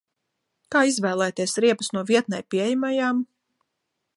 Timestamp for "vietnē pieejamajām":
2.13-3.21